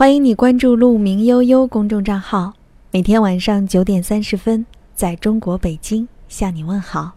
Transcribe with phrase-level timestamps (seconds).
[0.00, 2.54] 欢迎你关注“鹿鸣悠悠”公众账号，
[2.90, 7.12] 每天晚上九点三十分，在中国北京向你问好。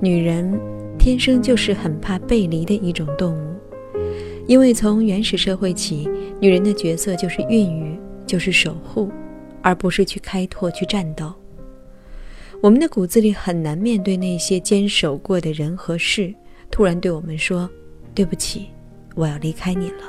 [0.00, 0.58] 女人
[0.98, 3.49] 天生就是很怕背离的一种动物。
[4.46, 6.08] 因为从原始社会起，
[6.40, 9.10] 女人的角色就是孕育，就是守护，
[9.62, 11.32] 而不是去开拓、去战斗。
[12.60, 16.34] 我们的骨子里很难面对那些坚守过的人和事，
[16.70, 17.70] 突然对我们说
[18.14, 18.66] ：“对不起，
[19.14, 20.02] 我要离开你了。”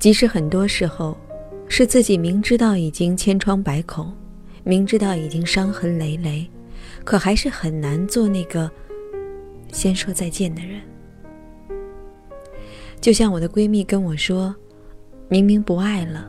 [0.00, 1.16] 即使很多时候，
[1.68, 4.12] 是自己明知道已经千疮百孔，
[4.64, 6.46] 明知道已经伤痕累累，
[7.04, 8.70] 可还是很难做那个
[9.72, 10.80] 先说再见的人。
[13.04, 14.56] 就像我的闺蜜跟我说
[15.28, 16.26] ：“明明不爱了，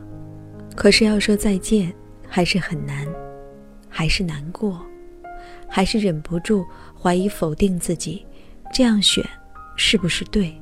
[0.74, 1.90] 可是要说再见
[2.28, 3.08] 还是很难，
[3.88, 4.78] 还是难过，
[5.66, 8.26] 还是忍不住怀疑否定自己，
[8.74, 9.24] 这样选
[9.74, 10.54] 是不是对？”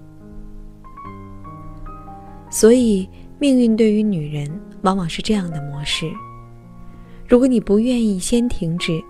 [2.48, 4.48] 所以，命运对于女人
[4.82, 6.08] 往往是这样的模式：
[7.26, 9.02] 如果你不愿意先停止，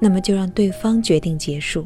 [0.00, 1.84] 那么就让对方决定结束。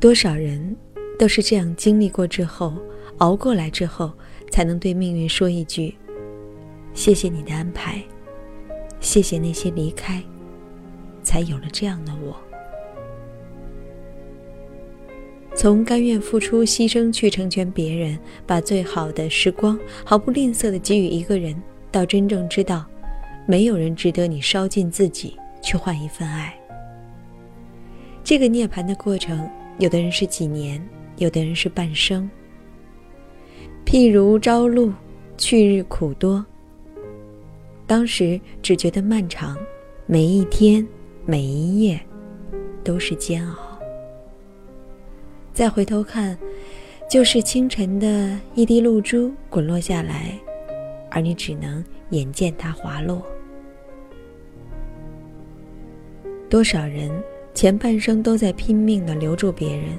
[0.00, 0.76] 多少人？
[1.18, 2.74] 都是这样经历过之后，
[3.18, 4.12] 熬过来之后，
[4.50, 5.94] 才能对命运说一句
[6.92, 8.02] ：“谢谢你的安排，
[9.00, 10.22] 谢谢那些离开，
[11.22, 12.36] 才有了这样的我。”
[15.56, 21.54] 从甘愿付出牺牲去成全别人，把最好的时光毫不吝啬的给予一个人，
[21.92, 22.84] 到真正知道，
[23.46, 26.52] 没有人值得你烧尽自己去换一份爱。
[28.24, 30.84] 这个涅槃的过程，有的人是几年。
[31.16, 32.28] 有的人是半生，
[33.86, 34.92] 譬如朝露，
[35.36, 36.44] 去日苦多。
[37.86, 39.56] 当时只觉得漫长，
[40.06, 40.86] 每一天，
[41.24, 42.00] 每一夜，
[42.82, 43.54] 都是煎熬。
[45.52, 46.36] 再回头看，
[47.08, 50.36] 就是清晨的一滴露珠滚落下来，
[51.10, 53.22] 而你只能眼见它滑落。
[56.50, 57.10] 多少人
[57.52, 59.90] 前半生都在拼命的留住别人。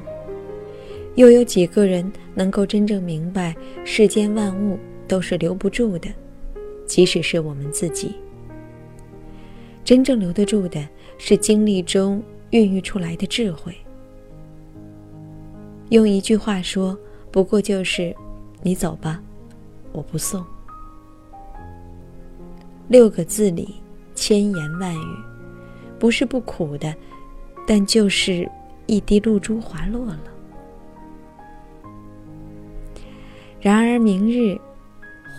[1.16, 3.56] 又有几个人能够真正明白，
[3.86, 4.78] 世间万物
[5.08, 6.10] 都是留不住的，
[6.86, 8.14] 即使是我们自己。
[9.84, 10.86] 真正留得住的，
[11.18, 13.74] 是经历中孕育出来的智慧。
[15.90, 16.98] 用一句话说，
[17.32, 18.14] 不过就是
[18.62, 19.22] “你走吧，
[19.94, 20.44] 我不送”。
[22.90, 23.76] 六个字里
[24.16, 25.16] 千言万语，
[25.98, 26.94] 不是不苦的，
[27.66, 28.50] 但就是
[28.86, 30.20] 一滴露珠滑落了。
[33.66, 34.56] 然而，明日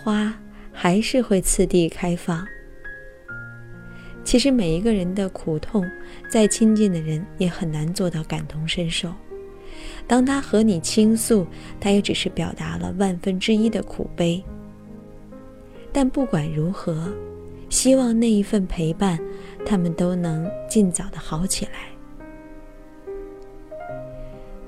[0.03, 0.37] 花
[0.73, 2.45] 还是会次第开放。
[4.25, 5.89] 其实，每一个人的苦痛，
[6.29, 9.13] 再亲近的人也很难做到感同身受。
[10.05, 11.47] 当他和你倾诉，
[11.79, 14.43] 他也只是表达了万分之一的苦悲。
[15.93, 17.09] 但不管如何，
[17.69, 19.17] 希望那一份陪伴，
[19.65, 21.71] 他们都能尽早的好起来。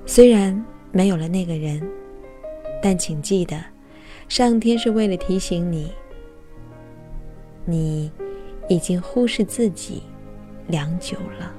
[0.06, 1.86] 虽然没有了那个人。
[2.81, 3.62] 但请记得，
[4.28, 5.91] 上天是为了提醒你，
[7.66, 8.12] 你
[8.67, 10.03] 已经忽视自己
[10.67, 11.53] 良久了。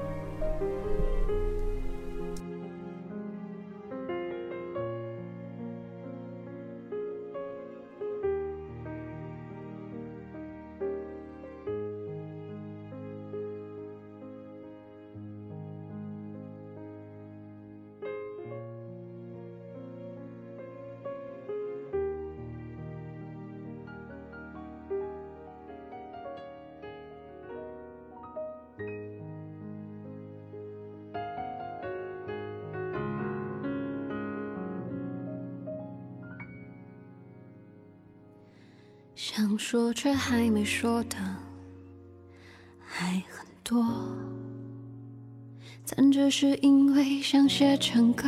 [39.32, 41.16] 想说却还没说的
[42.84, 43.86] 还很多，
[45.86, 48.26] 但只是因为想写成歌，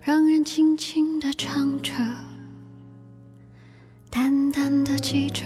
[0.00, 1.92] 让人轻轻的唱着，
[4.08, 5.44] 淡淡的记着，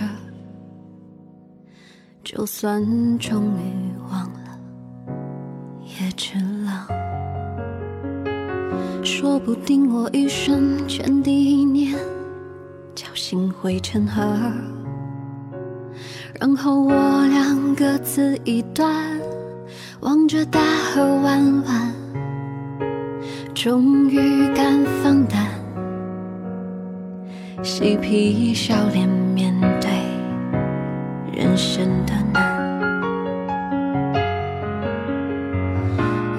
[2.22, 4.60] 就算终于忘了，
[5.82, 6.86] 也值了。
[9.02, 12.13] 说不定我一生前第一年。
[13.26, 14.22] 心灰成河，
[16.38, 16.92] 然后我
[17.28, 19.18] 俩各自一端，
[20.00, 21.94] 望着大河弯弯，
[23.54, 25.42] 终于敢放胆
[27.62, 29.90] 嬉皮笑脸面对
[31.32, 32.53] 人生的难。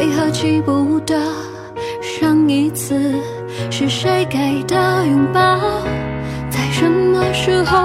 [0.00, 1.14] 为何记不得
[2.00, 3.14] 上一次
[3.70, 5.60] 是谁给的拥抱，
[6.48, 7.78] 在什么时候？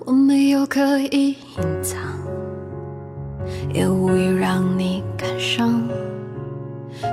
[0.00, 2.02] 我没有刻意隐藏。
[3.72, 5.80] 也无意让你感伤。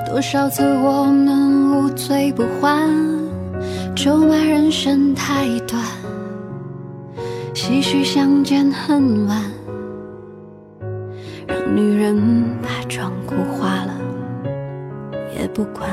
[0.05, 2.89] 多少次我们无醉不欢，
[3.95, 5.81] 咒骂人生太短，
[7.53, 9.41] 唏嘘相见恨晚，
[11.47, 12.15] 让女人
[12.61, 13.93] 把妆哭花了
[15.37, 15.89] 也不管。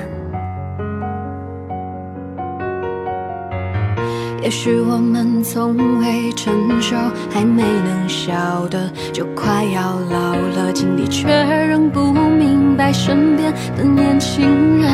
[4.48, 6.96] 也许我们从未成熟，
[7.28, 14.90] 还没能晓得，就快要老了，经历却仍不明白身边的年轻人，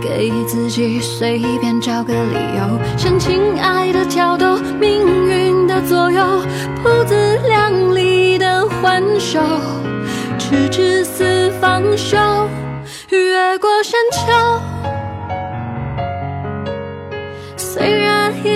[0.00, 6.22] 给自己随便找个理由，向情爱的挑逗，命运的左右，
[6.84, 9.40] 不自量力的还手，
[10.38, 12.16] 直至死方休，
[13.08, 14.67] 越过山丘。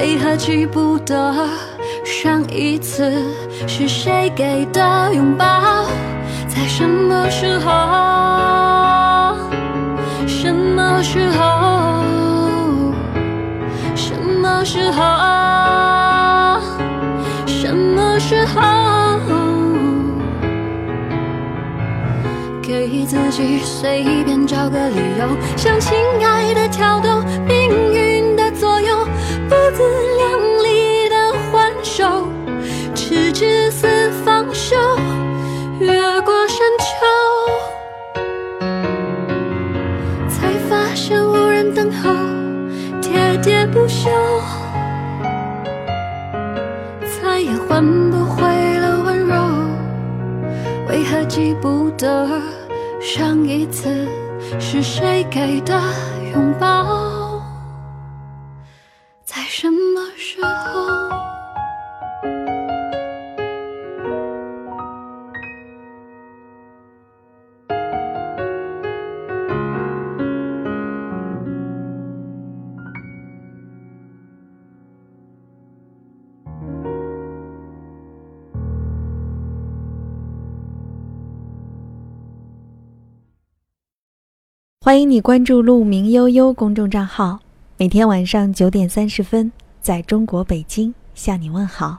[0.00, 1.34] 为何记不得
[2.04, 3.12] 上一次
[3.66, 5.86] 是谁给的拥抱？
[6.46, 9.34] 在什么时候？
[10.24, 11.42] 什么时候？
[13.96, 15.02] 什么时候？
[17.44, 18.60] 什么时候？
[22.62, 25.26] 给自己随便找个理由，
[25.56, 27.97] 向情爱的挑逗，命运，
[29.48, 29.82] 不自
[30.18, 32.28] 量力的还手，
[32.94, 33.86] 直至死
[34.24, 34.76] 方休。
[35.80, 35.88] 越
[36.22, 36.86] 过山丘，
[40.28, 42.10] 才发现无人等候，
[43.00, 44.10] 喋喋不休，
[47.22, 48.42] 再也换不回
[48.80, 49.34] 了温柔，
[50.88, 52.28] 为何记不得？
[53.00, 54.08] 上一次
[54.58, 55.80] 是谁给的
[56.34, 57.07] 拥抱？
[84.88, 87.40] 欢迎你关注“鹿鸣悠悠”公众账号，
[87.76, 89.52] 每天晚上九点三十分，
[89.82, 91.98] 在中国北京向你问好。